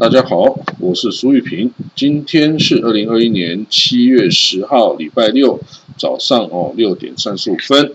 [0.00, 1.72] 大家好，我是苏玉平。
[1.96, 5.58] 今天是二零二一年七月十号，礼拜六
[5.96, 7.90] 早上哦六点三十五分。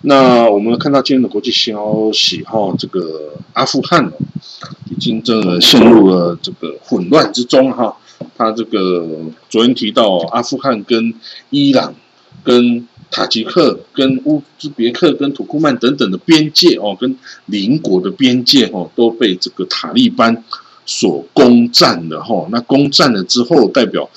[0.00, 4.12] 那我们看到今天的国际消息哈，这个阿富汗哦
[4.90, 7.96] 已经真的陷入了这个混乱之中哈。
[8.36, 9.06] 他这个
[9.48, 11.14] 昨天提到阿富汗跟
[11.50, 11.94] 伊朗、
[12.42, 20.42] 跟塔吉克、跟乌兹别克、跟土库曼等等的边界哦，跟邻国的边界哦，都被这个塔利班。
[20.86, 24.08] 所攻占的哈，那攻占了之后，代表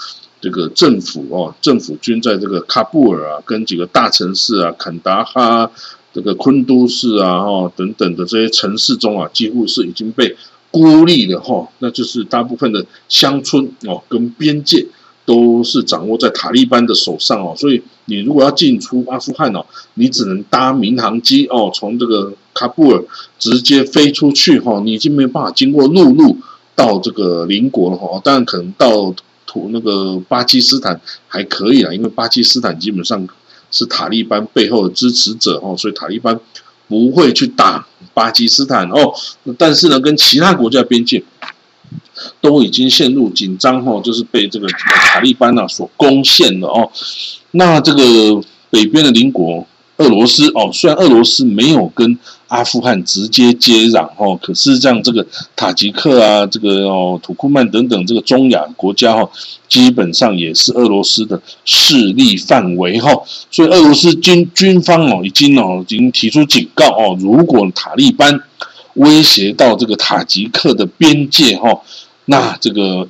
[0.42, 5.72] 这个政府哦，政府军在这个喀布尔啊，跟几个大城市啊，坎达哈、
[6.14, 10.36] 这个昆都市啊，哈等等的这些城市中啊，几乎是已经被
[10.70, 14.86] 孤立的哈，那就是大部分的乡村哦，跟边界
[15.26, 23.04] 都是掌握在塔利班的手上哦，所以你如果要进出阿富汗哦，你只能搭民航机哦，从这个喀布尔
[23.40, 26.38] 直接飞出去哈，你已经没有办法经过陆路。
[26.78, 29.12] 到这个邻国了哈，当然可能到
[29.48, 33.28] 土那个巴基斯坦还可以啊，因为巴基斯坦基本上
[33.72, 36.40] 是塔利班背后的支持者哦，所以塔利班
[36.88, 39.12] 不会去打巴基斯坦哦。
[39.58, 41.24] 但是呢，跟其他国家边界
[42.40, 46.92] 都已经陷入紧张哦，就是被这个塔利班呐所攻陷了哦。
[47.52, 49.66] 那这个北边的邻国。
[49.98, 52.18] 俄罗斯哦，虽然俄罗斯没有跟
[52.50, 59.28] 阿富汗直接接壤哦，可是像这个塔吉克啊，这个哦土库曼等等这个中亚国家哈，
[59.68, 63.10] 基本上也是俄罗斯的势力范围哈，
[63.50, 68.40] 所以俄罗斯军军方哦已经哦已经提出警告哦，如果塔利班
[68.94, 71.82] 威胁到这个塔吉克的边界哈，
[72.26, 73.08] 那这个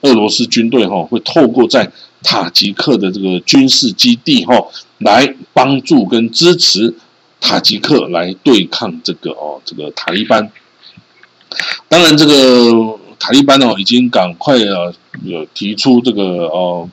[0.00, 1.90] 俄罗斯军队哈会透过在
[2.24, 4.54] 塔吉克的这个军事基地哈。
[4.98, 6.94] 来帮助跟支持
[7.40, 10.50] 塔吉克来对抗这个哦，这个塔利班。
[11.88, 14.92] 当然，这个塔利班哦，已经赶快啊，
[15.22, 16.88] 有提出这个哦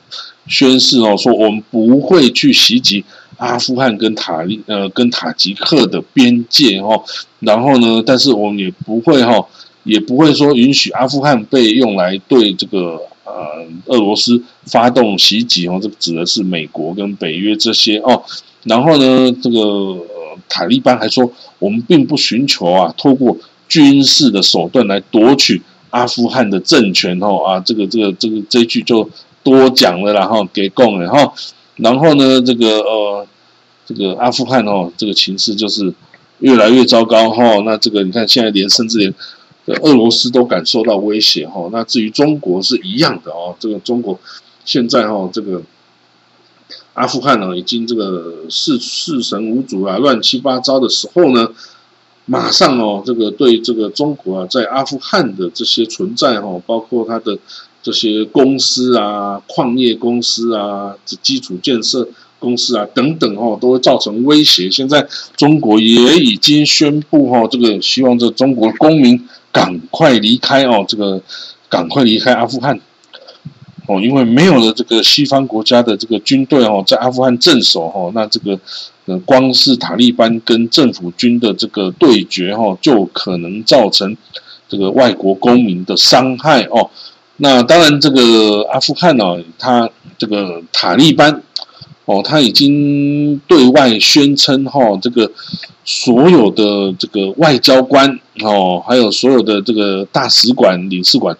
[0.46, 3.04] 宣誓哦，说我们不会去袭击
[3.38, 7.02] 阿富汗跟塔利呃跟塔吉克的边界哦。
[7.40, 9.44] 然后呢，但是我们也不会哈，
[9.84, 13.00] 也不会说允许阿富汗被用来对这个。
[13.26, 18.22] 呃，俄罗斯发动袭击哦，这指的是美国跟北约这些哦。
[18.62, 21.28] 然后呢，这个呃塔利班还说，
[21.58, 23.36] 我们并不寻求啊，透过
[23.68, 25.60] 军事的手段来夺取
[25.90, 29.10] 阿富汗的政权哦啊，这个这个这个这一句就
[29.42, 31.32] 多讲了，然后给供了哈。
[31.76, 33.26] 然后呢，这个呃，
[33.84, 35.92] 这个阿富汗哦，这个情势就是
[36.38, 37.42] 越来越糟糕哈。
[37.64, 39.12] 那这个你看，现在连甚至连。
[39.74, 43.56] 俄罗斯都感受到威胁哈，那至于中国是一样的哦。
[43.58, 44.16] 这个中国
[44.64, 45.60] 现在哈，这个
[46.94, 51.50] 阿富汗呢，已经这个四四神无主啊，乱七八糟的时候呢，
[52.26, 57.36] 马上哦，这个对这个中国啊，在阿富汗的这些存在哈，包括它的
[57.82, 64.70] 这些公司啊、矿业公司啊、基础建设公司啊等等哦，都会造成威胁。
[64.70, 69.26] 现在中国也已经宣布哈，这个希望这中国公民。
[69.56, 70.84] 赶快离开哦！
[70.86, 71.18] 这个
[71.70, 72.78] 赶快离开阿富汗
[73.86, 78.58] 哦，因为没有了这个西方国家的这个军队哦，在阿富汗镇守哦，那这个
[79.06, 84.14] 呃，光是塔利班跟政府军的这个对决哦，就可能造成
[84.68, 86.90] 这个外国公民的伤害哦。
[87.38, 89.88] 那当然，这个阿富汗哦，他
[90.18, 91.42] 这个塔利班
[92.06, 95.30] 哦，他已经对外宣称哈，这个。
[95.88, 101.38] 所有的这个外交官哦，还有所有的这个大使馆、领事馆，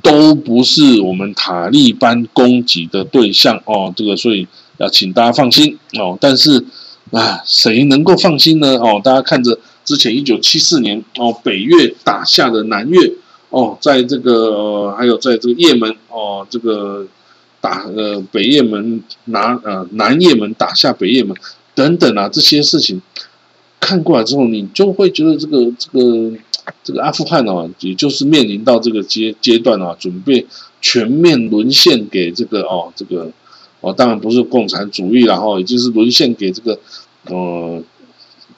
[0.00, 3.92] 都不是我们塔利班攻击的对象哦。
[3.96, 4.46] 这个所以
[4.76, 6.16] 要请大家放心哦。
[6.20, 6.64] 但是
[7.10, 8.76] 啊，谁能够放心呢？
[8.76, 13.12] 哦，大家看着之前一九七四年哦，北越打下的南越
[13.48, 17.04] 哦，在这个还有在这个也门哦，这个
[17.60, 21.36] 打呃北也门拿呃南也门打下北也门
[21.74, 23.00] 等等啊这些事情。
[23.78, 26.32] 看过来之后，你就会觉得这个这个
[26.84, 30.46] 这个阿富汗呢，也就是面临到这个阶阶段啊，准备
[30.82, 33.32] 全面沦陷给这个哦这个
[33.80, 36.78] 哦，当然不是共产主义然后已经是沦陷给这个
[37.24, 37.82] 呃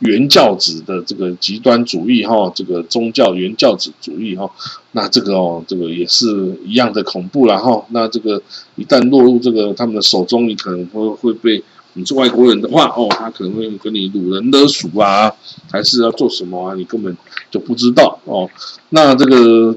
[0.03, 4.49] 原教旨的这个极端主义哈，这个宗教原教旨主义哈，
[4.93, 8.43] 那这个哦这个也是一样的恐怖了哈，那这个
[8.77, 11.63] 一旦落入这个他们的手中，你可能会会被。
[11.95, 15.31] 你是外国人的话，哦，他可能会跟你掳人勒赎啊，
[15.71, 16.75] 还是要做什么啊？
[16.75, 17.15] 你根本
[17.51, 18.49] 就不知道哦。
[18.89, 19.77] 那这个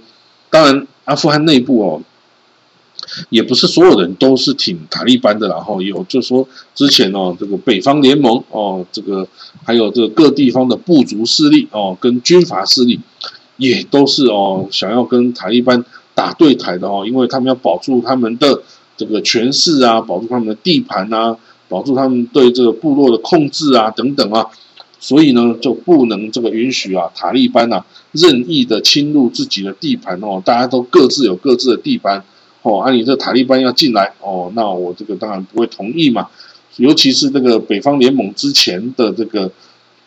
[0.49, 2.01] 当然，阿富汗内部哦，
[3.29, 9.27] 也不是所有人都是挺塔利班的，然后有就说之前哦，这个北方联盟哦，这个
[9.63, 12.99] 还有这个各地方的部族势力哦，跟军阀势力
[13.57, 18.61] 也都是哦，想要跟塔利班打对台的哦，因为他们要保住他们的
[18.97, 21.37] 这个权势啊，保住他们的地盘啊，
[21.69, 24.47] 保住他们对这个部落的控制啊等等啊，
[24.99, 32.23] 所以呢就不能这个允许啊塔利班啊任意的侵入自己的地盘哦，大家都各自有各自的地盘
[32.65, 36.29] 哦，按你这塔利班要进来哦，那我这个当然不会同意嘛，
[36.75, 39.49] 尤其是这个北方联盟之前的这个。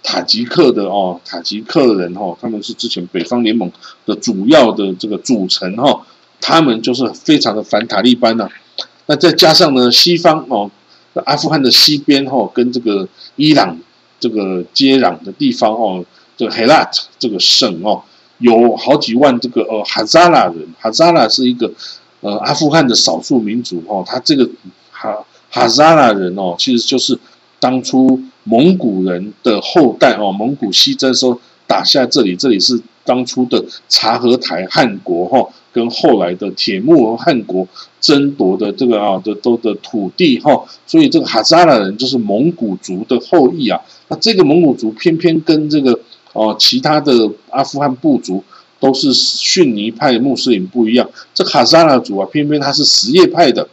[0.00, 3.70] 塔吉克的哦，塔吉克人哈，他们是之前北方联盟
[4.06, 6.06] 的主要的这个组成哈，
[6.40, 8.48] 他们就是非常的反塔利班呐。
[9.06, 10.70] 那再加上呢，西方哦，
[11.26, 13.76] 阿富汗的西边哈，跟这个伊朗
[14.20, 16.04] 这个接壤的地方哦，
[16.36, 18.02] 这个 Herat 这个省哦，
[18.38, 21.70] 有好几万这个呃哈扎拉人，哈扎拉是一个
[22.20, 24.48] 呃阿富汗的少数民族哦，他这个
[24.90, 27.18] 哈哈扎拉人哦，其实就是
[27.60, 28.20] 当初。
[28.50, 37.68] 蒙古人的后代哦，蒙古西征时候打下这里，这里是当初的察合台汗国哈，跟后来的铁木尔汗国
[38.00, 43.78] 争夺的这个啊的都的土地哈，所以这个哈扎拉人就是蒙古族的后裔啊。
[44.08, 46.00] 那这个蒙古族偏偏跟这个
[46.32, 47.12] 哦其他的
[47.50, 48.42] 阿富汗部族
[48.80, 53.68] 都是逊尼派穆斯林不一样，这哈扎拉族啊，偏偏他是什叶派的，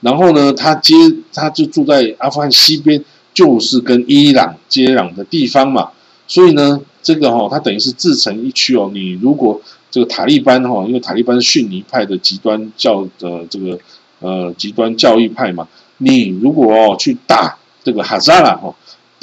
[0.00, 0.94] 然后呢，他接
[1.32, 3.04] 他就住在阿富汗西边。
[3.34, 5.90] 就是跟伊朗接壤的地方嘛，
[6.28, 8.88] 所以呢，这个哈，它等于是自成一区哦。
[8.94, 9.60] 你如果
[9.90, 13.76] 这个塔利班哈，因为塔利班是逊尼派的极端教的这个
[14.20, 15.66] 呃极端教义派嘛，
[15.98, 18.72] 你如果哦去打这个哈扎拉哈，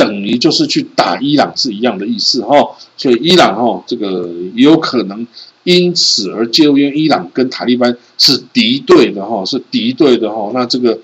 [0.01, 2.56] 等于就是去打伊朗是一样的意思哈。
[2.98, 5.27] 所以伊朗哈这个也有可能
[5.63, 10.51] 因此而介入，因为伊朗跟塔利班是敌对的哈，是敌对的哈。
[10.53, 10.98] 那这个。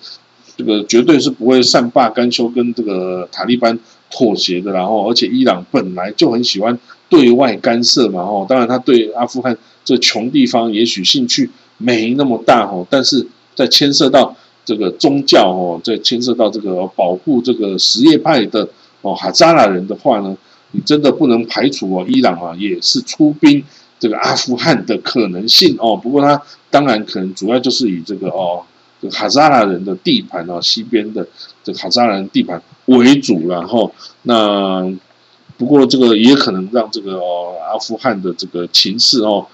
[0.58, 3.78] 这个绝对是不会善罢甘休，跟这个塔利班
[4.10, 4.72] 妥协的。
[4.72, 6.80] 然后，而且伊朗本来就很喜欢
[7.10, 8.44] 对外干涉嘛，吼。
[8.50, 9.56] 当然，他对阿富汗
[9.86, 12.88] 这穷地方也许兴趣没那么大，吼。
[12.90, 14.36] 但是在牵涉到
[14.66, 18.68] 这个宗教，哦，在牵涉到这个保护这个什叶派的
[19.02, 20.36] 哦哈扎拉人的话呢，
[20.72, 23.64] 你真的不能排除哦，伊朗啊也是出兵
[24.00, 25.96] 这个阿富汗的可能性哦。
[25.96, 28.64] 不过，他当然可能主要就是以这个哦。
[29.00, 31.24] 这个哈扎拉人的地盘哦，西边的
[31.64, 34.92] 这个哈扎拉人地盘为主，然后那
[35.56, 39.46] 不过这个也可能让这个哦阿富汗的这个情势哦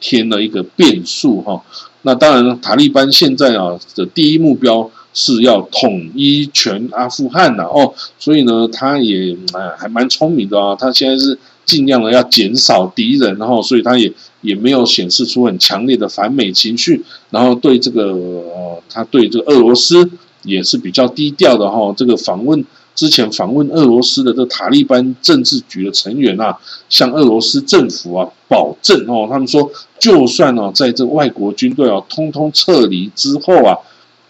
[0.00, 1.62] 添了一个变数哈。
[2.00, 14.12] 那当然，塔利班现在啊的第一目标是要统一全阿富汗呐哦，所以呢，他也哎还蛮聪明的啊，他现在是尽量的要减少敌人，然后所以他也。
[14.42, 20.08] 也没有显示出很强烈的反美情绪，然后对这个呃，他对这个俄罗斯
[20.44, 21.92] 也是比较低调的哈。
[21.96, 22.64] 这个访问
[22.94, 26.56] 之前访问俄罗斯的这塔利班政治局的成员啊，
[26.88, 29.68] 向俄罗斯政府啊保证哦，他们说
[29.98, 33.74] 就算哦，在这外国军队啊通通撤离之后啊，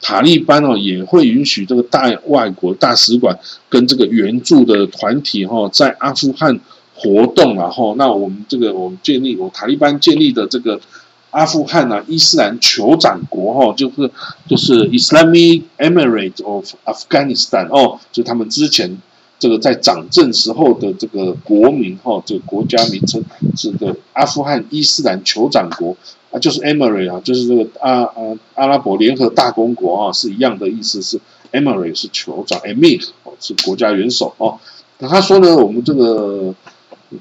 [0.01, 3.39] 塔利班哦也会允许这个大外国大使馆
[3.69, 6.61] 跟这个援助的团体哈在阿富汗。
[6.99, 10.81] 活动然后，那我们这个我们建立我塔利班建立的这个
[11.29, 14.11] 阿富汗啊伊斯兰酋长国哈，就是
[14.49, 18.97] 就是 Islamic Emirate of Afghanistan 哦，就他们之前
[19.39, 23.23] 这个在掌政时候的这个国名哈，这个国家名称
[23.55, 25.95] 是个阿富汗伊斯兰酋长国
[26.39, 31.21] 就是 Emirate 啊，就是这个阿阿阿拉伯联合大公国啊，是一样的意思，是
[31.53, 33.07] Emirate 是酋长，Emir
[33.41, 34.59] 是国家元首哦。
[34.99, 36.55] 那他说呢，我们这个。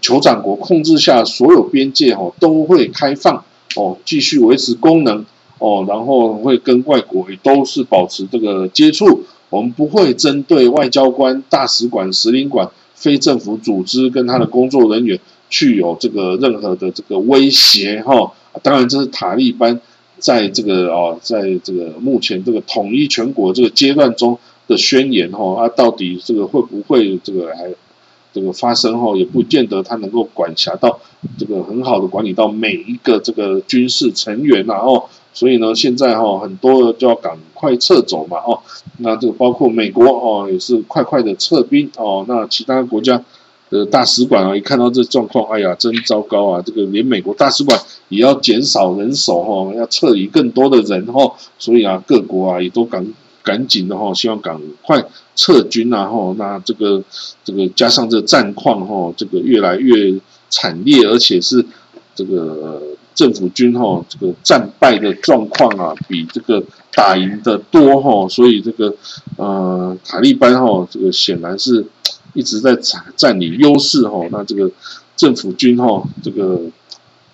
[0.02, 3.46] 酋长国控制下所有边界哦都会开放
[3.76, 5.24] 哦，继续维持功能
[5.60, 9.24] 哦，然后会跟外国也都是保持这个接触。
[9.52, 15.20] 我们不会针对外交官、大使馆、使领馆、非政府组织跟他的工作人员
[15.52, 18.34] 去有这个任何的这个威胁哈。
[18.64, 19.80] 当然，这是塔利班
[20.20, 25.64] 在这个哦，在这个目前这个统一全国这个阶段中的宣言哈。
[25.64, 27.74] 啊，到底这个会不会这个还？
[28.34, 31.00] 这个发生后，也不见得他能够管辖到
[31.38, 38.60] 这个很好的管理到每一个这个军事成员，然后所以呢，现在哈很多就要赶快撤走嘛，哦，
[38.98, 43.24] 那这个包括美国哦也是快快的撤兵哦，那其他国家
[43.70, 46.62] 的大使馆啊一看到这状况，哎呀，真糟糕啊！
[46.66, 47.80] 这个连美国大使馆
[48.10, 53.06] 也要减少人手哈，要撤离更多的人哈，所以啊，各国啊也都赶。
[53.46, 55.06] 赶紧的哈，希望赶快
[55.36, 56.08] 撤军啊！
[56.08, 57.04] 哈，那这个
[57.44, 60.20] 这个加上这战况哈，这个越来越
[60.50, 61.64] 惨烈，而且是
[62.16, 62.82] 这个
[63.14, 68.92] 政府军哈，这个战败的状况啊，比这个打赢的多哈，所以这个
[69.38, 71.86] 呃塔利班哈，这个显然是
[72.36, 74.28] 一直在占占领优势哈。
[74.32, 74.70] 那这个
[75.16, 76.62] 政府军哈，这个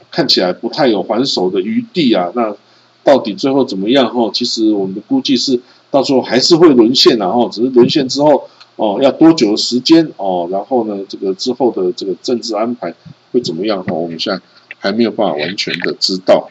[0.10, 2.32] 看起来不太有还手的余地啊。
[2.34, 2.56] 那
[3.04, 4.14] 到底最后怎么样？
[4.14, 10.08] 哈，其实我们的估计是，到时候还是会沦陷，然后只是沦陷之后，哦，要多久的时间？
[10.18, 12.94] 哦，然后呢，这个之后的这个政治安排
[13.32, 13.84] 会怎么样？
[13.84, 14.42] 哈，我们现在
[14.78, 16.50] 还没有办法完全的知道。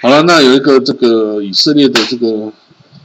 [0.00, 2.52] 好了，那有一个这个以色列的这个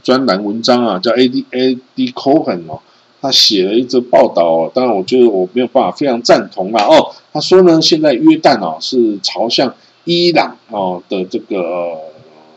[0.04, 2.80] 专栏文章啊，叫 A D A D Cohen 哦，
[3.24, 7.10] 他写了一则报道，当然我觉得我没有办法非常赞同啦哦。
[7.32, 11.96] 他说呢，现在约旦啊是朝向伊朗哦的这个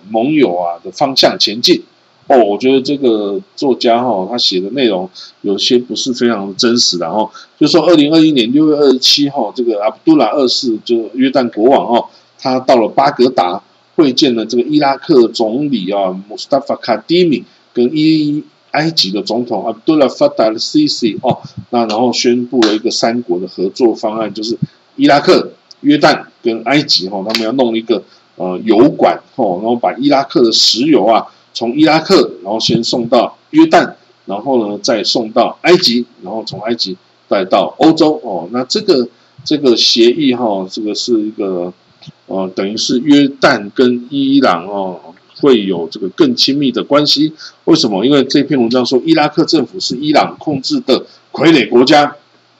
[0.10, 1.82] 盟友啊的方向前进
[2.28, 2.44] 哦。
[2.44, 5.10] 我觉得这个作家哈，他写的内容
[5.40, 7.30] 有些不是非常真实的哦。
[7.58, 12.06] 就说二零二一年六月二十七号，这个阿卜杜拉二世就约旦国王哦，
[12.38, 13.64] 他到了巴格达。
[13.96, 17.44] 会见了这个伊拉克总理啊，穆斯塔法卡迪米
[17.74, 24.58] 跟伊埃及的总统阿杜拉法达的 Sisi 哦，那然后宣布了一个三国的合作方案，就是
[24.96, 28.04] 伊拉克、约旦跟埃及哈，他们要弄一个
[28.36, 33.94] 呃油管哦，然后把伊拉克的石油啊从伊拉克，然后先送到约旦，
[34.26, 36.98] 然后呢再送到埃及，然后从埃及
[37.28, 39.08] 再到欧洲哦，那这个
[39.44, 41.74] 这个协议哈，这个是一个。
[42.28, 45.07] 呃，等于是约旦跟伊朗哦
[45.39, 47.34] 会有这个更亲密的关系。
[47.65, 48.06] 为什么？
[48.06, 52.15] 因为这篇文章说伊拉克政府是伊朗控制的傀儡国家。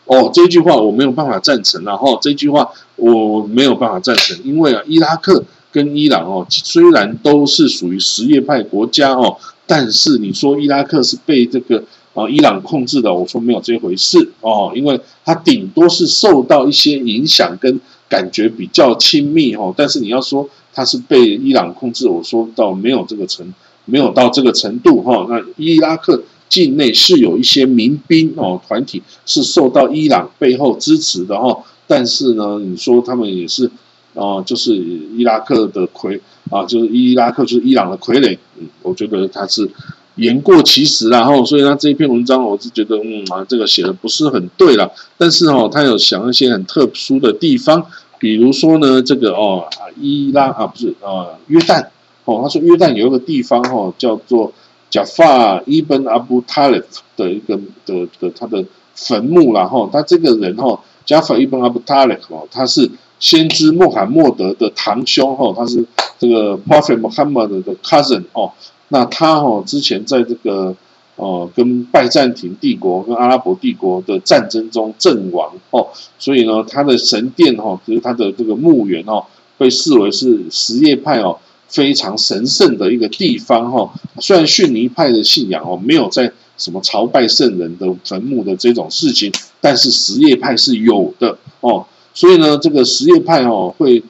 [0.06, 1.84] 哦，这句话我没有办法赞成。
[1.84, 17.80] 然后这句话我没有办法赞成，因为啊，伊拉克跟伊朗哦虽然都是属于什叶派国家哦，但是你说伊拉克是被这个啊伊朗控制的，我说没有这回事哦，因为它顶多是受到一些影响跟。
[18.10, 23.54] 感觉比较亲密哈，但是你要说它是被伊朗控制，我说到没有这个程，
[23.86, 25.26] 没有到这个程度哈。
[25.30, 33.70] 那伊拉克境内是有一些民兵哦团体是受到伊朗背后支持的哈，但是呢，你说他们也是
[34.14, 39.70] 啊，就是伊拉克的傀啊，就是伊拉克就是伊朗的傀儡，嗯，我觉得他是。
[40.18, 44.92] 言过其实然后，所以他这一篇文章，我是觉得，嗯啊，这个写的不是很对了。
[45.18, 47.86] 但是哦，他有想一些很特殊的地方，
[48.20, 49.68] 比如说呢，这个哦，
[50.00, 51.86] 伊拉啊，不是啊，约旦
[52.26, 54.52] 哦，他说约旦有一个地方哈，叫做
[54.90, 56.84] 贾法伊本阿布塔勒
[57.16, 57.56] 的一个
[57.86, 65.86] 的的他的坟墓然后他这个人哈，贾法伊本阿布塔勒哦，他是先知穆罕默德的堂兄哈，他是
[66.20, 68.52] 这个 Prophet Muhammad 的 cousin 哦。
[68.90, 70.76] 那他哦，之前在这个
[71.16, 75.88] 呃，跟拜占庭帝国跟阿拉伯帝国的战争中阵亡哦，
[76.20, 79.26] 所以呢，他的神殿哦，就是他的这个墓园哦，
[79.58, 83.92] 被视为是什叶派哦非常神圣的一个地方哈。
[84.20, 91.86] 虽然逊尼派的信仰哦没有在什么朝拜圣人的坟墓的这种事情，但是什叶派是有的哦。
[92.18, 94.04] 所以呢，这个什叶派哦会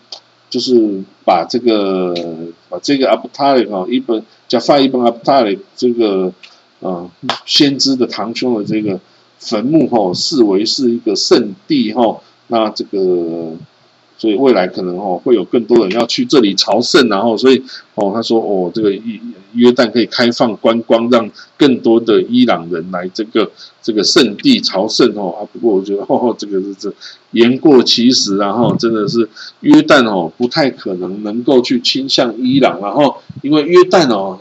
[0.49, 2.13] 就是把这个
[2.69, 4.23] 把这个阿布塔里哈一本。
[4.47, 6.31] 叫法一本阿布塔里这个
[6.79, 7.11] 呃
[7.45, 8.97] 先知的堂兄的这个
[9.39, 12.21] 坟墓哈，视为是一个圣地哈。
[12.47, 13.57] 那这个
[14.17, 17.61] 所以未来可能哦会有更多人要去这里朝圣，然后所以
[17.95, 19.19] 哦他说哦这个一
[19.53, 23.51] 约旦可以开放观光，让更多的伊朗人来这个
[23.81, 25.35] 这个圣地朝圣哦。
[25.39, 26.93] 啊不过我觉得哦这个是这
[27.31, 29.29] 言过其实，然后真的是
[29.61, 34.39] 约旦哦不太可能能够去倾向伊朗，然后因为约旦哦。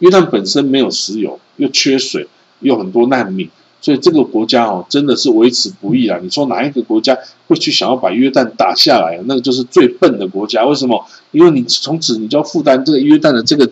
[0.00, 2.28] 约旦本身没有石油，又缺水，
[2.60, 6.18] 又很多难民，所以这个国家哦，真的是维持不易啊！
[6.22, 7.16] 你说哪一个国家
[7.46, 9.20] 会去想要把约旦打下来？
[9.26, 10.64] 那个就是最笨的国家。
[10.64, 11.04] 为什么？
[11.30, 13.70] 因为你从此你就要负担这个约旦的这个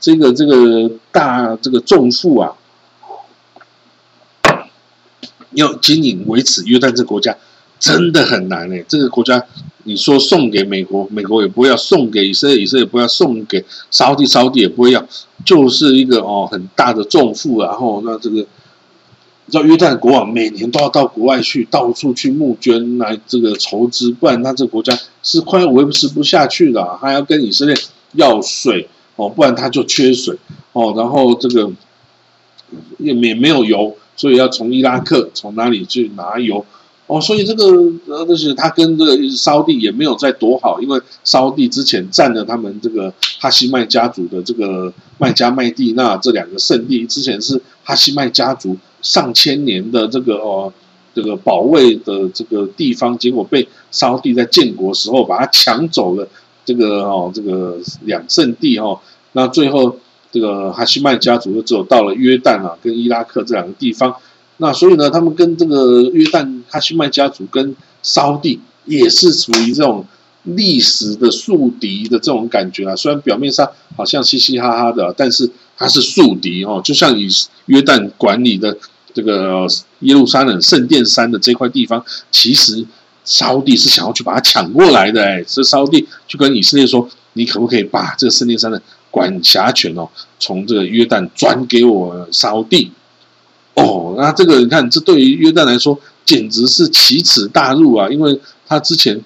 [0.00, 2.54] 这个这个大这个重负啊，
[5.52, 7.36] 要经营维持约旦这个国家。
[7.80, 9.44] 真的很难诶，这个国家，
[9.82, 15.04] 你说送给美国，美国也不要；送给以色列，以色列也不要；送给沙地，沙地也不会要。
[15.44, 18.46] 就是一个哦很大的重负，然后那这个，
[19.46, 26.98] 你知道约旦国王每年都要到国外去，到处去募捐来这个筹资，不然他这个国家是快要维持不下去了。
[27.00, 27.76] 他要跟以色列
[28.12, 30.36] 要水哦，不然他就缺水
[30.72, 30.94] 哦。
[30.96, 31.70] 然后这个
[32.98, 36.64] 也没没有油，所以要从伊拉克从哪里去拿油。
[37.06, 37.64] 哦，所以这个
[38.06, 50.72] 呃，就是他跟这个烧地也没有再多好，因为烧地之前占了他们这个哈希麦家族的这个麦加麦地那这两个圣地，之前是哈希麦家族上千年的这个哦
[51.14, 56.26] 这个保卫的这个地方，结果被烧地在建国时候把它抢走了，
[56.64, 58.98] 这个哦这个两圣地哦，
[59.32, 59.94] 那最后
[60.32, 64.16] 这个哈希麦家族就只有到了约旦啊跟伊拉克这两个地方。
[64.58, 70.06] 那所以呢，他们跟这个约旦哈希曼家族跟沙地也是属于这种
[70.44, 72.94] 历史的宿敌的这种感觉啊。
[72.94, 76.80] 虽然表面上好像嘻嘻哈哈的，但是他是宿敌哦。
[76.84, 77.28] 就像以
[77.66, 78.76] 约旦管理的
[79.12, 79.66] 这个
[80.00, 82.86] 耶路撒冷圣殿山的这块地方，其实
[83.24, 85.24] 沙地是想要去把它抢过来的。
[85.24, 88.80] 哎，这沙地就跟以色列说：“你可不可以把这个圣殿山的
[89.10, 90.08] 管辖权哦，
[90.38, 92.92] 从这个约旦转给我沙地？”
[93.74, 98.08] 哦，那这个你看，这对于约旦来说简直是奇耻大辱啊！
[98.08, 99.20] 因为他之前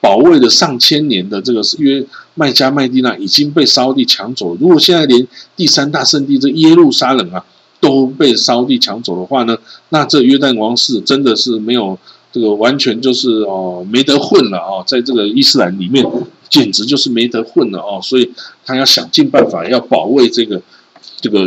[0.00, 5.26] 保卫了上千年的这个约麦加麦地那已经被沙地抢走，如果现在连
[5.56, 7.44] 第三大圣地这耶路撒冷啊
[7.80, 11.98] 都被沙地抢走的话呢，那这约旦王室真的是没有
[12.32, 16.06] 这个完全就是哦没得混了哦，在这个伊斯兰里面
[16.48, 18.30] 简直就是没得混了哦，所以
[18.64, 20.62] 他要想尽办法要保卫这个
[21.20, 21.40] 这个。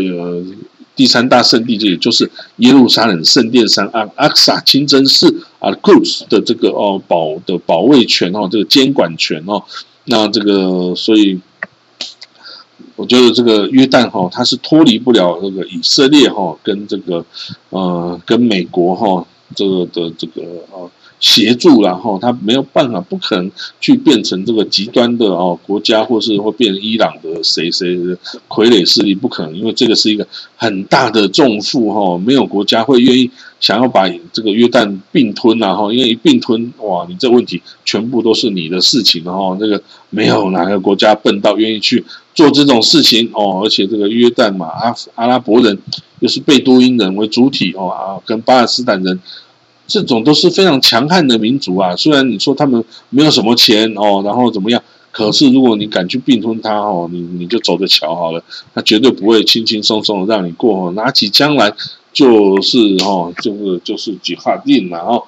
[0.96, 9.64] 第三大圣地，这也就是耶路撒冷圣殿山阿阿克萨清真寺啊，Quds 的这个哦保的保卫权哦，这个监管权哦，
[10.06, 11.40] 那这个所以，
[12.96, 17.26] 我觉得这个约旦哈，它是脱离不了这个以色列哈，跟这个
[17.70, 20.92] 呃跟美国哈这个的这个哦。
[21.22, 23.50] 协助然后他没有办法，不可能
[23.80, 27.96] 去变成这个极端的哦国家，或是会变成伊朗的谁谁
[28.50, 45.78] 傀儡势力，不可能，因为这个是一个很大的重负哈，没有国家会愿意想要把这个约旦并吞然后，因为一并吞哇，你这问题全部都是你的事情然后，这个没有哪个国家笨到愿意去做这种事情哦，而且这个约旦嘛，阿阿拉伯人
[46.20, 49.20] 又是贝都因人为主体哦啊，跟巴勒斯坦人。
[49.92, 51.94] 这种都是非常强悍的民族啊！
[51.98, 54.82] 虽然你说他们没有什么钱哦，然后怎么样？
[55.12, 58.42] 可是如果你敢去并吞他哦，你你就走着瞧好了，
[58.74, 61.74] 他绝对不会轻轻松松的让你过哦，拿起枪来
[62.14, 65.22] 就是哦，就是就是几划定了哦。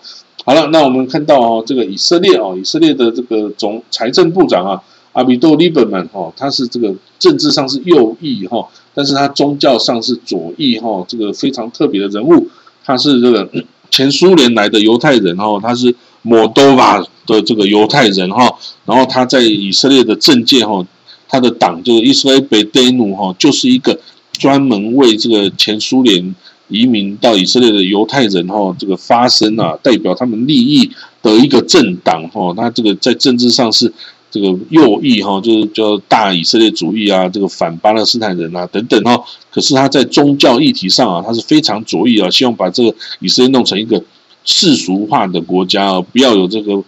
[0.46, 12.48] 好了，那我们看到哦，这个以色列哦，以色列的这个总财政部长啊，阿比多利本曼哈，他是这个政治上是右翼哈，但是他宗教上是左翼哈，这个非常特别的人物，
[12.86, 13.50] 他是这个。
[13.94, 18.52] 前苏联来的犹太人哈，他是摩多瓦的这个犹太人哈，
[18.88, 20.84] 然后他在以色列的政界哈，
[21.30, 24.00] 他的党就是伊斯兰贝德努哈，就是一个
[24.32, 26.34] 专门为这个前苏联
[26.70, 30.90] 移民到以色列的犹太人哈，这个发声啊，代表他们利益
[31.22, 33.94] 的一个政党哈，他这个在政治上是。
[34.34, 39.24] 这个右翼哈，就是叫大以色列主义啊，这个反巴勒斯坦人啊等等哈。
[39.52, 44.04] 可是他在宗教议题上啊，他是非常左翼啊，希望把这个以色列弄成一个
[44.44, 46.84] 世俗化的国家啊，不要有这个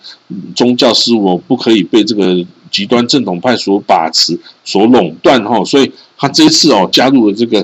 [0.56, 5.64] 宗教事务，不可以被这个极端正统派所把持、所垄断哈。
[5.64, 7.64] 所以他这次哦加入了这个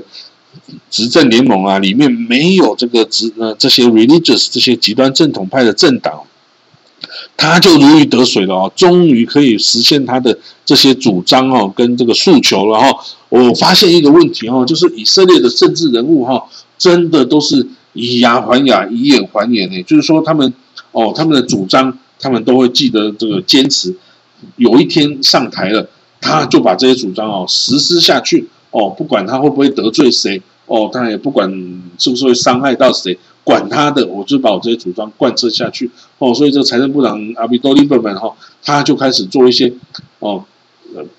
[0.90, 6.22] 执政联盟啊，里面没有这个执呃这些 religious 这些极端正统派的政党。
[7.42, 12.86] 他就如鱼得水了哦，终于可以实现他的这些主张哦，跟这个诉求了哈。
[13.30, 16.40] 我发现一个问题哈，就是以色列的政治人物哈，
[16.78, 19.82] 真的都是以牙还牙，以眼还眼呢。
[19.82, 20.54] 就是说，他们
[20.92, 23.92] 哦，他们的主张，他们都会记得这个坚持。
[24.54, 25.88] 有一天上台了，
[26.20, 31.50] 他就把这些主张哦实施下去哦，不管他会不会得罪谁哦，他也不管
[31.98, 33.18] 是不是会伤害到谁。
[33.44, 36.32] 管他的，我就把我这些主张贯彻下去哦。
[36.32, 39.72] 所以这个财政部长阿比多利伯曼哈，他就开始做一些
[40.20, 40.44] 哦，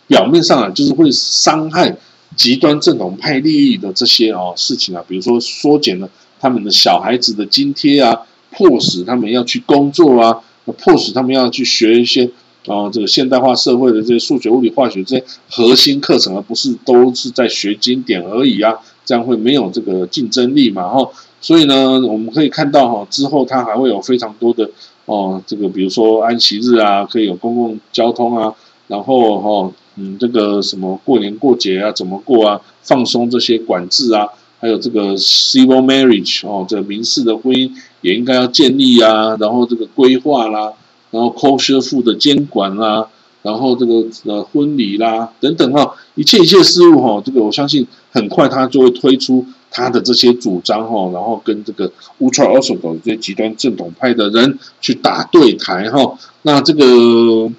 [0.08, 1.97] 表面上啊，就是会伤害
[2.38, 8.17] 极端正统派利益的这些哦事情啊，比如说缩减了他们的小孩子的津贴啊，
[8.51, 10.39] 迫使他们要去工作啊，
[10.77, 12.32] 迫使他们要去学一些
[12.67, 18.73] 哦这个现代化社会的这些数学、物理、化学这些核心课程，而不是都是在学经典而已啊，
[19.05, 21.09] 这样会没有这个竞争力嘛，哈。
[21.41, 24.69] 所以呢，我们可以看到哈，之后它还会有非常多的
[25.05, 28.53] 哦，这个比如说安息日啊，可以有公共交通啊，
[28.87, 34.25] 然后哈，嗯，这个什么过年过节啊，怎么过啊，放松这些管制啊，
[34.61, 40.71] 还有这个 civil marriage 哦，这个民事的婚姻也应该要建立啊，然后这个规划啦，
[41.11, 43.05] 然后 kosher food 的监管啦，
[43.43, 49.45] 然后这个呃婚礼啦等等哈，一切一切事物哈，这个我相信很快他就会推出。
[49.75, 57.51] 他的这些主张哈，然后跟这个 ultra orthodox 这些极端正统派的人去打对台哈，那这个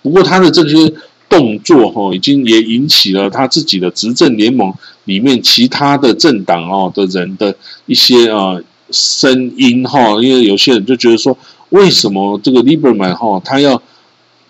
[0.00, 0.90] 不过他的这些
[1.28, 4.72] 动作哈，已经也引起了他自己的执政联盟
[5.04, 8.58] 里面其他的政党哦的人的一些啊
[8.90, 11.36] 声音哈，因为有些人就觉得说，
[11.68, 13.82] 为什么这个 Liberman 哈，他要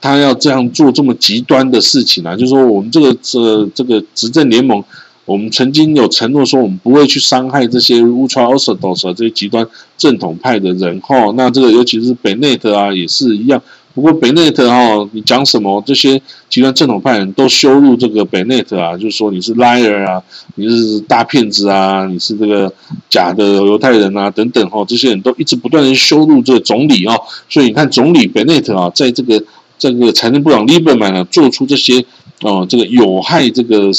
[0.00, 2.34] 他要这样做这么极端的事情啊？
[2.34, 4.82] 就是说我们这个这这个执政联盟。
[5.26, 9.64] 我们曾经有承诺说，我们不会去伤害这些 ultra orthodox 这些极端
[9.96, 11.32] 正统派的人哈。
[11.36, 13.62] 那这个尤其是北内特啊，也是一样，
[13.94, 15.80] 不过北内特哈，你讲什么？
[15.86, 20.20] 这些极端正统派人都羞辱这个北内特啊，就是说你是 liar 啊，
[20.56, 22.72] 你是大骗子啊，你是这个
[23.08, 27.16] 假的犹太人啊，等等哈，这些人都一直不断的羞辱这个总理啊。
[27.48, 29.40] 所以你看，总理北内特啊，在这个
[29.80, 32.04] 这个财政部长 Lieberman 啊，做出这些
[32.42, 33.90] 哦，这个有害这个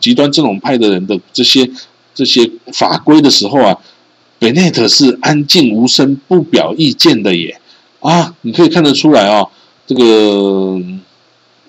[0.00, 1.70] 极端正统派的人的这些
[2.14, 3.76] 这些法规的时候啊，
[4.38, 7.60] 北内特是安静无声，不表意见的耶。
[8.00, 9.50] 啊，你可以看得出来哦，
[9.86, 10.80] 这个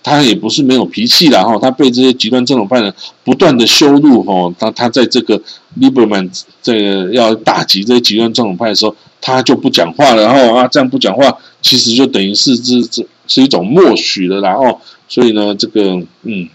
[0.02, 2.94] 他也不是没有脾气的哈，他被这些极端正统派人
[3.26, 5.42] 不断的羞辱哈，他他在这个
[5.78, 6.30] Liberman
[6.62, 16.48] 这个要打击这些极端正统派的时候，他就不讲话了，然后啊这样不讲话，其实就等于是这这是一种默许的，然后所以呢，这个嗯，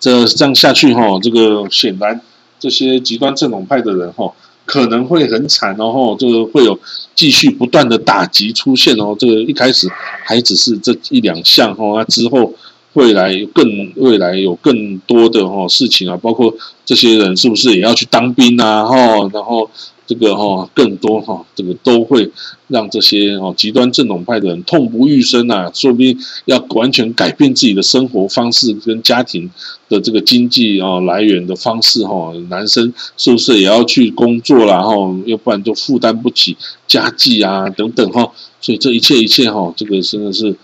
[0.00, 2.20] 这这样下去哈，这个显然
[2.58, 4.32] 这些极端正统派的人哈。
[4.64, 6.76] 可能会很惨哦，这个会有
[7.14, 9.14] 继续不断的打击出现哦。
[9.16, 9.88] 这个一开始
[10.24, 12.52] 还只是这一两项哦，那之后
[12.94, 16.52] 未来更未来有更多的哦事情啊，包括
[16.84, 18.84] 这些人是不是也要去当兵啊？
[18.84, 18.96] 哈，
[19.32, 19.70] 然后。
[20.06, 22.30] 这个哈更多哈，这个都会
[22.68, 29.50] 让这些哦极端正统派的人痛不欲生啊，说不定要完全改变自己的生活方式跟家庭
[29.88, 34.94] 的这个经济啊来源的方式哈，男生是不是也要去工作了哈？
[35.26, 40.56] 要不然就负担不起家计啊等等哈，所以这一切一切哈，这个真的是。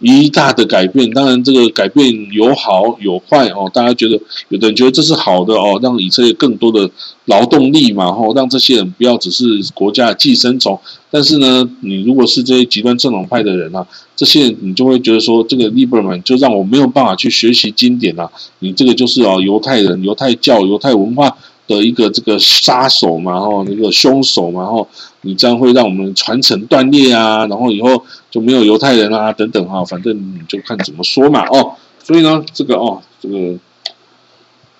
[0.00, 3.68] 一大的改变，当然这个改变有好有坏哦。
[3.72, 6.88] 大家觉得有的人觉得这是好的哦，让以色列更多的
[7.24, 10.78] 劳动力嘛，哦，让这些人不要只是国家寄生虫。
[11.10, 18.30] 但是呢，你如果是这些极端正统派的人啊，这些人你就会觉得说，这个 Liberman 就让我没有办法去学习经典啊。
[18.60, 21.36] 你这个就是哦，犹太人、犹太教、犹太文化
[21.68, 24.88] 的一个这个杀手嘛，哦，那个凶手嘛，哦。
[25.22, 31.74] 你这样会让我们传承断裂啊，然后以后就没有犹太人啊，等等哈，反正你就看怎么说嘛哦。
[32.02, 33.58] 所以呢，这个哦，这个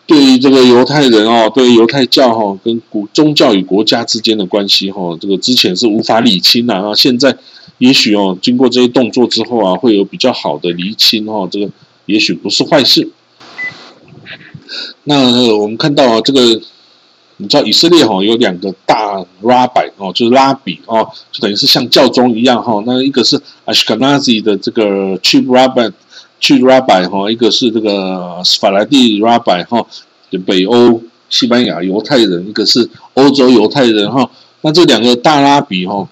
[0.06, 7.36] 对于这个犹太人哦，对于犹太教哈，跟国宗教与国家之间的关系哈，这个之前是无法理清的啊，现在
[7.78, 11.68] 也许哦，经过这些动作之后啊，会有比较好的厘清哈，这个
[12.06, 13.10] 也许不是坏事。
[15.02, 16.62] 那我们看到啊，这个。
[17.40, 22.82] 你知道以色列哈有两个大 rabbi 哦，就是拉比哦，就等于是像教宗一样哈。
[22.84, 29.86] 那一个是 Ashkenazi 的这个 chief rabbi，chief rabbi 哈，一个是这个法兰蒂 rabbi 哈，
[30.44, 34.28] 北欧西班牙犹太人，一个是欧洲犹太人哈。
[34.62, 36.08] 那这两个大拉比哈，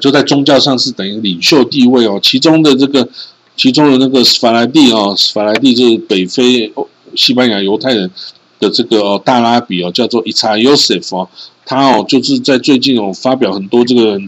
[0.00, 2.20] 就在宗教上是等于领袖地位哦。
[2.22, 3.08] 其中的这个，
[3.56, 6.70] 其中的那个法兰蒂哦，法兰蒂就是北非
[7.14, 8.10] 西班牙犹太人。
[8.58, 11.28] 的这个大拉比哦叫做伊查尤塞夫哦，
[11.64, 14.18] 他哦就是在最近哦发表很多这个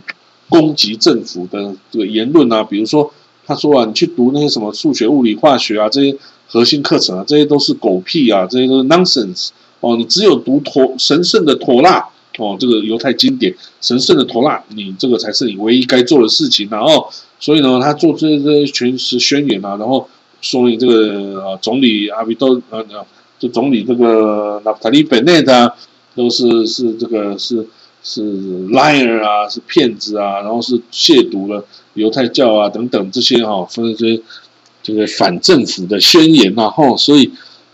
[0.48, 3.10] 攻击政府的这个言论啊，比如说
[3.46, 9.48] 他说啊，你去读那些什么数学、物理、化学啊这些核心课程啊，这些都是狗屁啊，这些都是 nonsense
[9.80, 12.06] 哦，你只有读陀神圣的陀拉
[12.38, 17.10] 哦，这个犹太经典神圣的陀拉，你这个才是你唯一该做的事情然后，
[17.40, 20.08] 所以呢，他做这些这些全是宣言啊，然后
[20.40, 23.06] 说明这个啊总理阿比多呃呃。
[23.38, 25.72] 就总理这个纳塔利本内的
[26.16, 27.64] 都是是这个是
[28.02, 28.22] 是
[28.70, 34.20] liar 啊，是骗子啊，然后是亵渎了犹太教啊等等这些哈，分这些
[34.82, 37.30] 这个反政府的宣言啊，哈，所以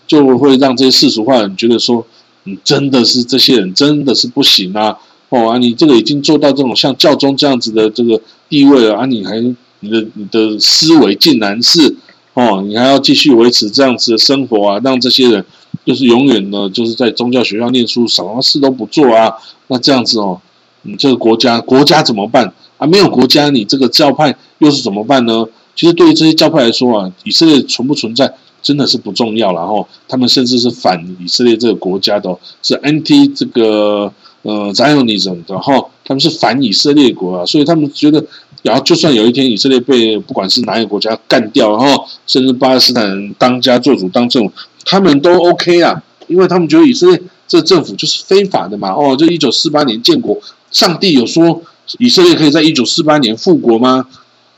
[0.06, 2.06] 就会让这些世俗化人觉得说，
[2.42, 4.98] 你真的是这些人真的是不行啊，
[5.30, 9.40] 哦啊，你这个已经做到这种像教宗这样子的这个地位了啊，你还
[9.80, 11.96] 你的你的思维竟然是。
[12.34, 14.80] 哦，你还要继续维持这样子的生活啊？
[14.82, 15.44] 让这些人
[15.86, 19.32] 就是永远呢，就是在宗教学校念书，什么事都不做啊？
[19.68, 20.40] 那这样子哦，
[20.82, 22.86] 你这个国家国家怎么办啊？
[22.88, 25.46] 没有国家，你这个教派又是怎么办呢？
[25.76, 29.86] 其实对于这些教派来说啊，以色列存不存在真的是不重要了哈。
[30.08, 35.72] 他们甚至是反以色列这个国家的，是 NT 这个呃 Zionism 的哈。
[36.04, 38.26] 他们是反以色列国啊，所以他们觉得。
[38.64, 44.50] 然后，就算有一天以色列被不管是哪一个国家干掉，然后甚至巴勒斯坦人当家做主当政，
[44.86, 48.90] 他们都 OK 啊，因为他们觉得以色列这政府就是非法的嘛。
[48.94, 51.60] 哦，就一九四八年建国，上帝有说
[51.98, 54.06] 以色列可以在一九四八年复国吗？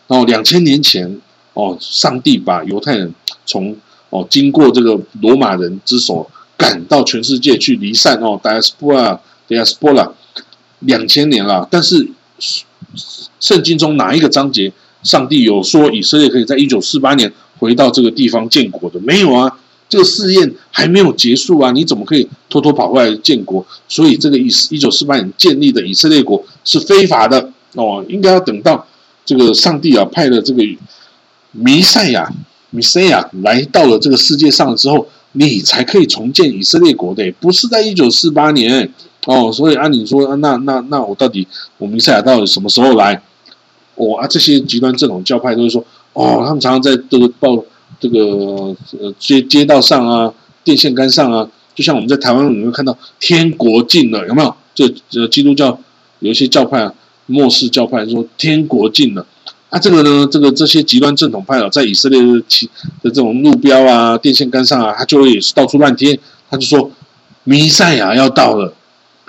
[0.07, 1.21] 哦，两千年前，
[1.55, 3.13] 哦，上帝把犹太人
[3.45, 3.77] 从
[4.11, 10.13] 哦经过这个罗马人之手赶到全世界去离散哦，diaspora，diaspora，
[10.79, 12.09] 两千年了，但是。
[13.41, 14.73] 圣经中哪一个章节，
[15.03, 18.99] 上帝有说以色列可以在一九四八年回到这个地方建国的？
[19.01, 23.65] 没有啊，这个试验还没有结束啊，你怎么可以偷偷跑过来建国？
[23.89, 28.87] 所以这个意思，一九四八年建立的以色列国是非法的哦，应该要等到
[29.25, 30.63] 这个上帝啊派了这个
[31.53, 32.31] 弥赛亚
[32.71, 38.93] 弥赛亚来到了这个世界上之后，你才可以重建以色列国的，不是在一九四八年
[39.27, 39.53] 哦。
[39.53, 41.47] 所以按你说，那那那我到底
[41.79, 43.23] 我弥赛亚到底什么时候来？
[43.97, 47.65] 哦啊，这些极端正统教派都会说，哦，他们常常在这个报
[47.99, 48.19] 这个
[49.01, 54.55] 呃街街道上啊，电线杆上啊，就像我们在台湾，有没有看到天国近了，有没有？
[54.75, 55.79] 这这基督教
[56.19, 56.93] 有一些教派啊，
[57.25, 59.27] 末世教派说天国近了，
[59.77, 62.67] 啊，这个呢，这个这些极端正统派啊，在以色列的其
[63.03, 66.19] 的这种路标啊、电线杆上啊，他就会也是到处乱贴，
[66.51, 66.91] 他就说
[67.45, 68.73] 弥赛亚要到了。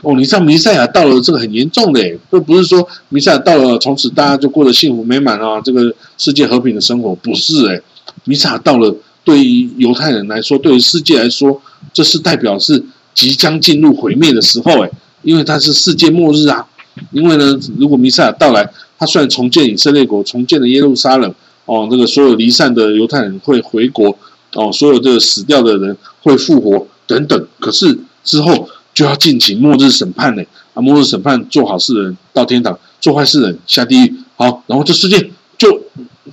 [0.03, 7.81] 哦，你像弥赛亚到了，这个很严重的，不不是说弥赛亚到了，从此大家就过得幸福美满啊，这个世界和平的生活，不是哎，
[8.23, 12.81] 弥赛亚到了，对于犹太人来说，对于世界来说，这是代表是
[13.13, 14.89] 即将进入毁灭的时候，哎，
[15.23, 16.65] 因为它是世界末日啊。
[17.11, 18.67] 因为呢，如果弥赛亚到来，
[18.99, 21.33] 他虽然重建以色列国，重建了耶路撒冷，
[21.65, 24.17] 哦，那个所有离散的犹太人会回国，
[24.53, 28.69] 哦，所有的死掉的人会复活等等，可是之后。
[28.97, 30.41] 就要进行末日审判呢
[30.73, 30.81] 啊！
[30.81, 34.15] 末日审判，做好事人到天堂，做坏事人下地狱。
[34.35, 35.83] 好，然后这世界就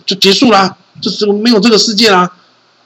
[0.06, 2.32] 就结束啦，这这个没有这个世界啦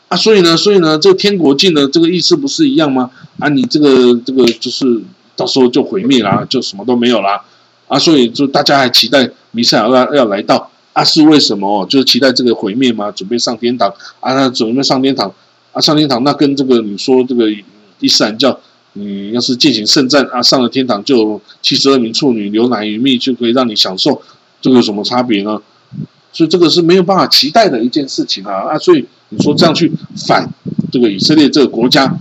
[0.09, 0.17] 啊！
[0.17, 3.09] 所以呢，所以呢，这个天国境的这个意思不是一样吗？
[3.39, 5.01] 啊，你这个这个就是
[5.37, 7.41] 到时候就毁灭啦，就什么都没有啦
[7.89, 7.99] 啊！
[7.99, 11.03] 所以就大家还期待弥赛亚要要来到啊？
[11.03, 11.85] 是为什么？
[11.87, 13.11] 就是期待这个毁灭吗？
[13.11, 14.35] 准备上天堂啊？
[14.35, 15.33] 那准备上天堂
[15.73, 15.81] 啊？
[15.81, 17.51] 上天堂那跟这个你说这个
[17.99, 18.59] 伊斯兰教？
[18.95, 24.21] 你要是进行圣战啊，上了天堂就七十二名处女牛奶与蜜就可以让你享受，
[24.61, 25.61] 这个有什么差别呢？
[26.33, 28.79] 所以这个是没有办法期待的一件事情啊啊！
[28.79, 29.91] 所以你说这样去
[30.27, 30.49] 反
[30.91, 32.13] 这个以色列这个国家，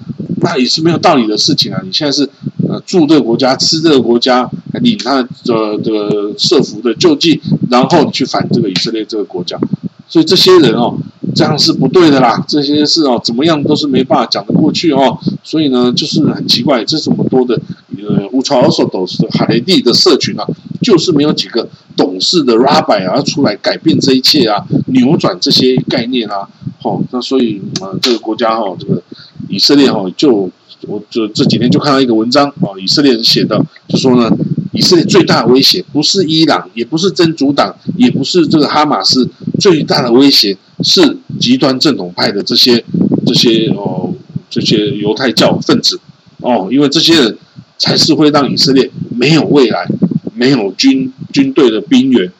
[0.41, 1.81] 那也是没有道理的事情啊！
[1.83, 2.29] 你现在是
[2.67, 4.49] 呃住这个国家，吃这个国家，
[4.79, 9.59] 领他的这个设福的救济，然后你去反这个以色列这个国家，
[10.07, 10.97] 所以这些人哦。
[11.35, 15.19] 这样是不对的啦，这些事哦，怎么样都是没办法讲得过去哦。
[15.43, 17.53] 所以呢，就是很奇怪，这么多的
[17.97, 20.43] 呃乌超尔索斗士海雷蒂的社群啊，
[20.81, 26.47] 就是没有几个懂事的 rabbi 啊出来改变这一切啊，扭转这些概念啊。
[26.81, 28.99] 好，那所以啊，这个国家哈，这个
[29.47, 30.49] 以色列哈，就
[30.87, 34.35] 我就这几天就看到一个文章啊，以色列人写的，就说呢，
[34.77, 39.27] 以色列最大的威胁不是伊朗，也不是真主党，也不是这个哈马斯，
[39.59, 41.17] 最大的威胁是。
[41.39, 42.83] 极端正统派的这些、
[43.23, 44.11] 这些哦，
[44.49, 45.99] 这些犹太教分子
[46.41, 47.37] 哦，因为这些人
[47.77, 49.87] 才是会让以色列没有未来、
[50.33, 52.31] 没有军军队的兵源、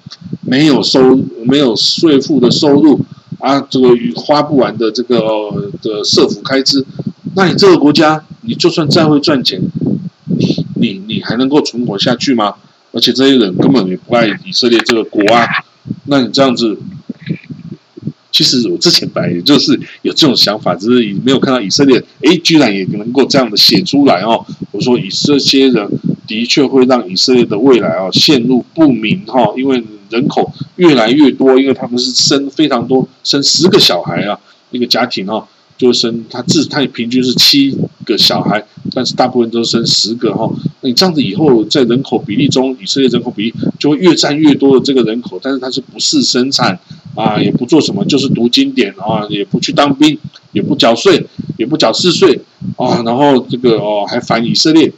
[0.41, 3.00] 没有收、没有税负的收入
[3.38, 5.19] 啊，这个花不完的这个
[5.84, 6.84] 的社府开支，
[7.36, 9.62] 那你这个国家，你就算再会赚钱，
[10.79, 12.55] 你你还能够存活下去吗？
[12.93, 15.45] 而且这些人根本也不爱以色列这个国啊，
[16.05, 16.77] 那你这样子。
[18.29, 24.45] 其实我之前本来也就是有这种想法，只是没有看到以色列，哎，居然也能够这样的写出来哦。
[24.71, 25.89] 我说以这些人
[26.27, 35.47] 的确会让以色列的未来啊陷入不明哈，因为人口越来越多，因为他们是生非常多，生十个小孩啊，一个家庭哦。
[35.77, 40.51] 就生他自他平均是七个小孩，但是大部分都生十个哈。
[40.81, 46.79] 那你这样子以后在人口比例中，以色列人口比例就会越占越多的这个人口，但是他是不是生产
[47.15, 50.17] 啊，也不做什么，就是读经典啊，也不去当兵，
[50.51, 51.25] 也不缴税，
[51.57, 52.41] 也不缴税税
[52.75, 54.91] 啊，然后这个哦还反以色列。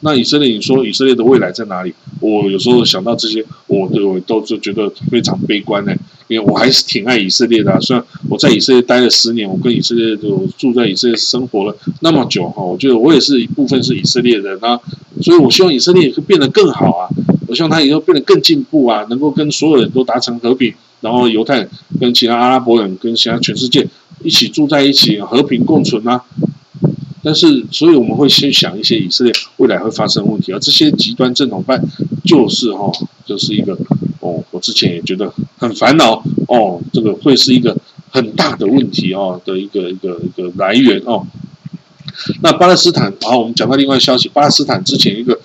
[0.00, 1.94] 那以色列，你说以色列的未来在哪里？
[2.26, 5.92] 我有时候想到这些，我都都就觉得非常悲观呢。
[6.28, 14.80] 因为我还是挺爱以色列的，虽然我在以色列待了十年，我跟以色列就住在以色列生活了那么久哈，我觉得我也是一部分是以色列人啊，
[15.22, 17.06] 所以我希望以色列会变得更好啊，
[17.46, 23.86] 我希望他以后变得更进步啊，能够跟所有人都达成和平，然后犹太人跟其他阿拉伯人跟其他全世界
[24.24, 26.20] 一起住在一起，和平共存啊。
[27.22, 31.80] 但是，所以我们会先想一些以色列未来会发生问题，而这些极端正统派
[32.26, 32.92] 就是哈，
[33.24, 33.72] 就是一个
[34.20, 37.74] 哦，我之前也觉得很烦恼哦，这个会是一个
[38.10, 41.24] 很大的问题哦的一个一个一个来源哦。
[42.42, 45.38] 那巴勒斯坦，然后我们讲到另外消息，巴勒斯坦之前一个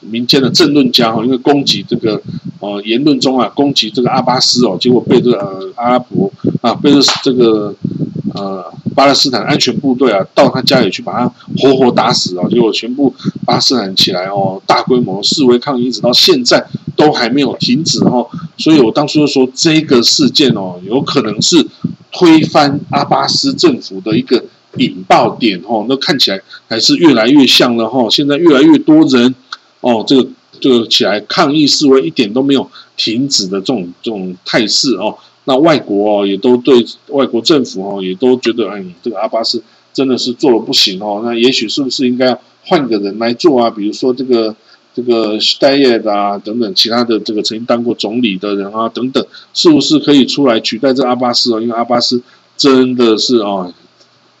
[0.00, 2.22] 民间的政论家哈，因为攻击这个
[2.60, 7.74] 呃言论中啊，攻击这个阿巴斯哦，结果被这个阿拉伯啊，被这这个。
[8.34, 8.64] 呃，
[8.94, 12.46] 巴勒斯坦安全部队啊，到他家里去把他活活打死啊！
[12.48, 13.14] 结果全部
[13.44, 16.66] 巴勒斯坦起来哦，大规模示威抗议，直到现在
[16.96, 18.26] 都还没有停止哦。
[18.56, 21.66] 所以我当初就说，这个事件哦，有可能是
[22.10, 24.42] 推翻阿巴斯政府的一个
[24.78, 25.86] 引爆点哦。
[25.88, 28.08] 那看起来还是越来越像了哈。
[28.10, 29.34] 现在越来越多人
[29.80, 30.28] 哦，这个
[30.60, 32.68] 就起来抗议示威，一点都没有。
[32.94, 35.16] 停止的这种这种态势哦。
[35.44, 41.22] 那外国哦也都对外国政府哦也都觉得，哎，这个阿巴斯真的是做的不行哦。
[41.24, 43.70] 那也许是不是应该换个人来做啊？
[43.70, 44.54] 比如说这个
[44.94, 51.60] 这个戴耶啊等等其他的这个曾经当过总理的人啊等等，是不是可以出来取代这阿巴斯哦？
[51.60, 52.22] 因为阿巴斯
[52.56, 53.72] 真的是哦。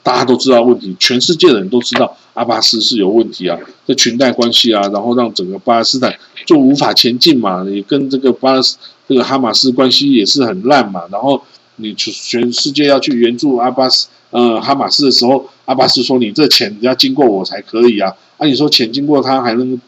[0.04, 6.12] 大家都知道问题，全世界的人都知道阿巴斯是有问题啊，这裙带关系啊，然后让整个巴勒斯坦
[6.44, 8.76] 就无法前进嘛，也跟这个巴勒斯
[9.12, 11.42] 这个哈马斯关系也是很烂嘛，然后
[11.76, 19.78] 你全世界要去援助阿巴斯呃哈马斯的时候，阿巴斯说你这钱要经过我才可以啊，啊你说钱经过他还能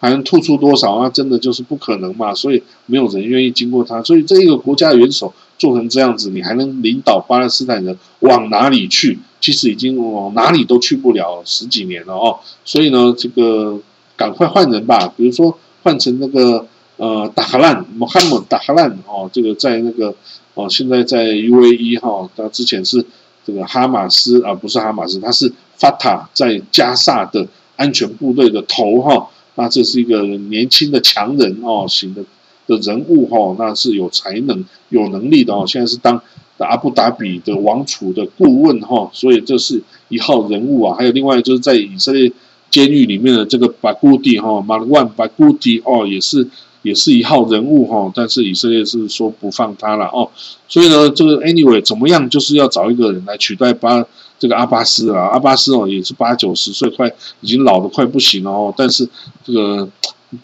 [0.00, 1.08] 还能吐出多少啊？
[1.08, 9.18] 真的就是不可能嘛，所以没有人愿意经过他，所以这一个国家元首做成这样子，你还能领导巴勒斯坦人往哪里去？
[9.40, 13.78] 其实已经往哪里都去不了十几年了哦，所以呢，这个
[14.16, 20.14] 赶快换人吧，比如说换成那个呃达哈兰穆罕默达哈兰哦，这个在那个
[20.54, 23.04] 哦现在在 UAE 哈，他之前是
[23.46, 32.22] 这个哈马斯啊，不是哈马斯，他是法塔在加萨的安全部队的头哈，那这是一个年轻的强人哦型的
[32.66, 36.20] 的人物哈，那是有才能有能力的哦，现在是当。
[36.58, 40.94] 阿布达比的王储的顾问哈，所以这是一号人物啊。
[40.96, 42.30] 还有另外就是在以色列
[42.70, 46.48] 监狱里面的这个巴古迪哈，马万巴古迪哦，也是
[46.84, 48.12] 也是一号人物哈。
[48.14, 50.30] 但是以色列是说不放他了哦。
[50.68, 54.06] 所以呢，这个 anyway 怎么样，就是要找一个人来取代巴
[54.38, 55.30] 这个阿巴斯啊。
[55.32, 58.72] 阿巴斯哦，也是八九十岁，快已经老的快不行了哦。
[58.76, 59.08] 但是
[59.42, 59.88] 这个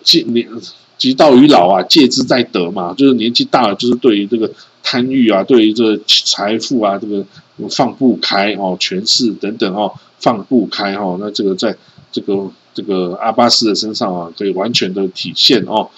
[0.03, 0.49] 借年
[0.99, 4.51] 及到于老啊，戒之在得嘛，就是年纪大了，就是对于这个。
[4.83, 7.25] 贪欲啊，对于这个财富啊，这个
[7.69, 11.77] 放不开哦，权势等等哦，放不开哦，那这个在
[12.11, 15.91] 这个这个阿巴斯的身上啊，可以完全的体现哦。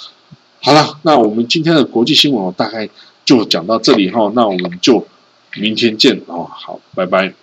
[0.65, 2.89] 好了，那我们今天的国际新闻大概
[3.25, 5.05] 就讲到这里哈，那我们就
[5.57, 7.35] 明天见哦，好，拜拜。